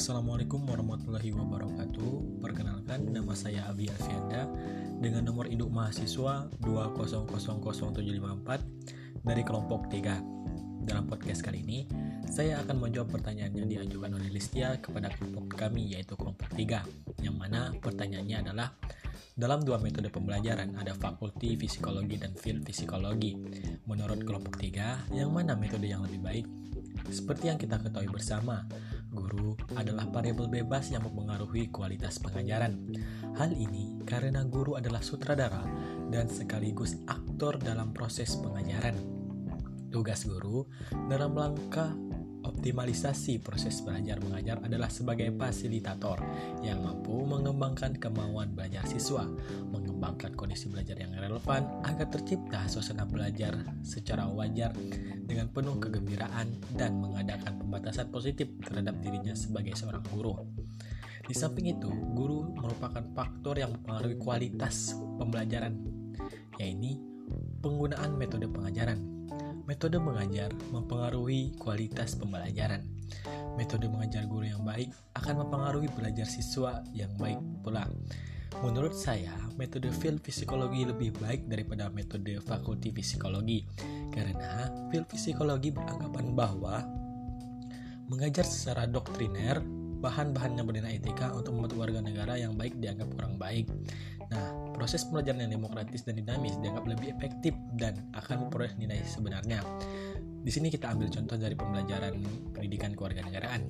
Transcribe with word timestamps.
Assalamualaikum 0.00 0.64
warahmatullahi 0.64 1.28
wabarakatuh 1.28 2.40
Perkenalkan 2.40 3.12
nama 3.12 3.36
saya 3.36 3.68
Abi 3.68 3.84
Alfianda 3.92 4.48
Dengan 4.96 5.28
nomor 5.28 5.44
induk 5.44 5.68
mahasiswa 5.68 6.48
2000754 6.64 9.20
Dari 9.20 9.42
kelompok 9.44 9.92
3 9.92 10.88
Dalam 10.88 11.04
podcast 11.04 11.44
kali 11.44 11.60
ini 11.60 11.84
Saya 12.32 12.64
akan 12.64 12.80
menjawab 12.80 13.12
pertanyaan 13.12 13.52
yang 13.52 13.68
diajukan 13.68 14.16
oleh 14.16 14.32
Listia 14.32 14.80
Kepada 14.80 15.12
kelompok 15.12 15.52
kami 15.52 15.92
yaitu 15.92 16.16
kelompok 16.16 16.48
3 16.56 17.20
Yang 17.20 17.36
mana 17.36 17.68
pertanyaannya 17.76 18.36
adalah 18.40 18.72
dalam 19.36 19.64
dua 19.64 19.80
metode 19.80 20.12
pembelajaran 20.12 20.76
ada 20.76 20.92
fakulti 20.92 21.56
psikologi 21.56 22.20
dan 22.20 22.36
field 22.36 22.60
psikologi. 22.60 23.32
Menurut 23.88 24.20
kelompok 24.20 24.60
3, 24.60 25.16
yang 25.16 25.32
mana 25.32 25.56
metode 25.56 25.88
yang 25.88 26.04
lebih 26.04 26.20
baik? 26.20 26.44
Seperti 27.08 27.48
yang 27.48 27.56
kita 27.56 27.80
ketahui 27.80 28.12
bersama, 28.12 28.68
guru 29.10 29.58
adalah 29.74 30.06
variabel 30.06 30.46
bebas 30.46 30.94
yang 30.94 31.02
mempengaruhi 31.04 31.68
kualitas 31.74 32.22
pengajaran. 32.22 32.78
Hal 33.34 33.50
ini 33.54 33.98
karena 34.06 34.46
guru 34.46 34.78
adalah 34.78 35.02
sutradara 35.02 35.66
dan 36.10 36.30
sekaligus 36.30 36.98
aktor 37.10 37.58
dalam 37.58 37.90
proses 37.90 38.38
pengajaran. 38.38 38.96
Tugas 39.90 40.22
guru 40.22 40.70
dalam 41.10 41.34
langkah 41.34 41.90
optimalisasi 42.44 43.42
proses 43.42 43.84
belajar 43.84 44.22
mengajar 44.22 44.62
adalah 44.64 44.88
sebagai 44.88 45.28
fasilitator 45.34 46.22
yang 46.64 46.80
mampu 46.80 47.26
mengembangkan 47.26 47.98
kemauan 47.98 48.54
belajar 48.54 48.86
siswa, 48.86 49.26
mengembangkan 49.68 50.32
kondisi 50.38 50.70
belajar 50.70 50.96
yang 50.96 51.12
relevan 51.18 51.66
agar 51.84 52.08
tercipta 52.08 52.64
suasana 52.70 53.04
belajar 53.04 53.58
secara 53.84 54.24
wajar 54.30 54.72
dengan 55.26 55.50
penuh 55.50 55.76
kegembiraan 55.82 56.48
dan 56.78 56.96
mengadakan 57.02 57.60
pembatasan 57.60 58.08
positif 58.08 58.48
terhadap 58.64 58.96
dirinya 59.02 59.36
sebagai 59.36 59.76
seorang 59.76 60.04
guru. 60.08 60.40
Di 61.26 61.36
samping 61.36 61.78
itu, 61.78 61.90
guru 62.16 62.50
merupakan 62.56 63.04
faktor 63.14 63.60
yang 63.60 63.70
mempengaruhi 63.70 64.18
kualitas 64.18 64.98
pembelajaran, 65.20 65.78
yaitu 66.58 67.09
penggunaan 67.62 68.16
metode 68.18 68.50
pengajaran 68.50 69.20
Metode 69.70 70.02
mengajar 70.02 70.50
mempengaruhi 70.74 71.54
kualitas 71.54 72.18
pembelajaran. 72.18 72.82
Metode 73.54 73.86
mengajar 73.86 74.26
guru 74.26 74.50
yang 74.50 74.66
baik 74.66 74.90
akan 75.14 75.46
mempengaruhi 75.46 75.86
belajar 75.94 76.26
siswa 76.26 76.82
yang 76.90 77.14
baik 77.14 77.38
pula. 77.62 77.86
Menurut 78.66 78.98
saya, 78.98 79.30
metode 79.54 79.94
field 79.94 80.26
psikologi 80.26 80.82
lebih 80.82 81.14
baik 81.22 81.46
daripada 81.46 81.86
metode 81.86 82.42
fakulti 82.42 82.90
psikologi 82.90 83.62
karena 84.10 84.74
field 84.90 85.06
psikologi 85.06 85.70
beranggapan 85.70 86.34
bahwa 86.34 86.82
mengajar 88.10 88.42
secara 88.42 88.90
doktriner 88.90 89.62
bahan-bahan 90.00 90.56
yang 90.56 90.66
bernilai 90.66 90.96
etika 90.96 91.30
untuk 91.36 91.54
membentuk 91.54 91.78
warga 91.78 92.00
negara 92.00 92.34
yang 92.40 92.56
baik 92.56 92.80
dianggap 92.80 93.12
kurang 93.14 93.36
baik. 93.36 93.68
Nah, 94.30 94.72
proses 94.72 95.04
pembelajaran 95.04 95.46
yang 95.46 95.52
demokratis 95.60 96.06
dan 96.06 96.16
dinamis 96.16 96.56
dianggap 96.58 96.88
lebih 96.88 97.12
efektif 97.12 97.52
dan 97.76 98.00
akan 98.16 98.48
memperoleh 98.48 98.72
nilai 98.80 99.02
sebenarnya. 99.04 99.60
Di 100.40 100.48
sini 100.48 100.72
kita 100.72 100.96
ambil 100.96 101.12
contoh 101.12 101.36
dari 101.36 101.52
pembelajaran 101.52 102.14
pendidikan 102.56 102.96
kewarganegaraan. 102.96 103.62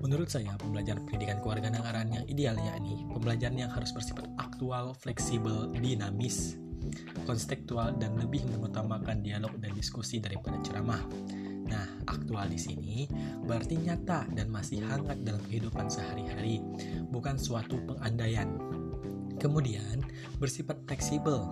Menurut 0.00 0.32
saya, 0.32 0.56
pembelajaran 0.56 1.04
pendidikan 1.04 1.38
kewarganegaraan 1.44 2.08
yang 2.10 2.24
ideal 2.26 2.56
yakni 2.56 3.04
pembelajaran 3.12 3.68
yang 3.68 3.70
harus 3.70 3.92
bersifat 3.92 4.26
aktual, 4.40 4.96
fleksibel, 4.96 5.68
dinamis, 5.76 6.56
konstektual, 7.28 7.92
dan 8.00 8.16
lebih 8.16 8.42
mengutamakan 8.48 9.20
dialog 9.20 9.52
dan 9.60 9.76
diskusi 9.76 10.18
daripada 10.18 10.56
ceramah. 10.64 11.04
Nah, 11.70 11.86
aktual 12.10 12.50
di 12.50 12.58
sini 12.58 13.06
berarti 13.46 13.78
nyata 13.78 14.26
dan 14.34 14.50
masih 14.50 14.82
hangat 14.82 15.22
dalam 15.22 15.40
kehidupan 15.46 15.86
sehari-hari, 15.86 16.58
bukan 17.14 17.38
suatu 17.38 17.78
pengandaian. 17.86 18.50
Kemudian, 19.38 20.02
bersifat 20.42 20.82
fleksibel. 20.84 21.46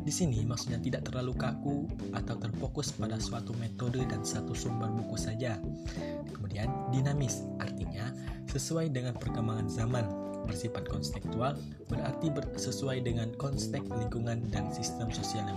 Di 0.00 0.12
sini 0.14 0.46
maksudnya 0.46 0.78
tidak 0.78 1.10
terlalu 1.10 1.34
kaku 1.34 1.84
atau 2.14 2.38
terfokus 2.38 2.94
pada 2.94 3.18
suatu 3.18 3.52
metode 3.58 4.00
dan 4.06 4.22
satu 4.22 4.54
sumber 4.54 4.88
buku 4.94 5.18
saja. 5.18 5.58
Kemudian, 6.30 6.70
dinamis, 6.94 7.42
artinya 7.58 8.14
sesuai 8.46 8.94
dengan 8.94 9.18
perkembangan 9.18 9.66
zaman. 9.66 10.06
Bersifat 10.40 10.88
konstektual 10.88 11.52
berarti 11.92 12.32
sesuai 12.56 13.04
dengan 13.04 13.28
konstek 13.36 13.84
lingkungan 13.86 14.48
dan 14.48 14.72
sistem 14.72 15.12
sosial 15.12 15.49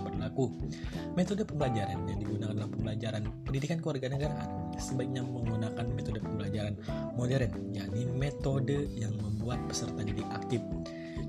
Metode 1.14 1.46
pembelajaran 1.46 2.10
yang 2.10 2.20
digunakan 2.20 2.54
dalam 2.58 2.72
pembelajaran 2.74 3.24
pendidikan 3.46 3.78
kewarganegaraan 3.80 4.74
sebaiknya 4.82 5.22
menggunakan 5.22 5.86
metode 5.94 6.20
pembelajaran 6.20 6.74
modern, 7.14 7.54
yakni 7.72 8.10
metode 8.10 8.90
yang 8.98 9.14
membuat 9.22 9.62
peserta 9.70 10.02
jadi 10.02 10.26
aktif 10.34 10.62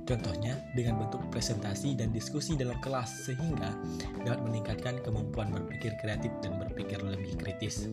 Contohnya 0.05 0.61
dengan 0.77 1.01
bentuk 1.01 1.25
presentasi 1.33 1.97
dan 1.97 2.13
diskusi 2.13 2.61
dalam 2.61 2.77
kelas 2.85 3.25
sehingga 3.25 3.73
dapat 4.21 4.45
meningkatkan 4.45 5.01
kemampuan 5.01 5.49
berpikir 5.49 5.97
kreatif 5.97 6.29
dan 6.45 6.61
berpikir 6.61 7.01
lebih 7.01 7.41
kritis. 7.41 7.89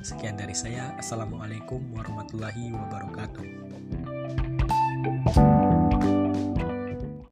Sekian 0.00 0.40
dari 0.40 0.56
saya. 0.56 0.96
Assalamualaikum 0.96 1.84
warahmatullahi 1.92 2.72
wabarakatuh. 2.72 3.44